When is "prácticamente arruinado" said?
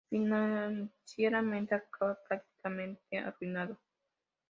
2.27-3.77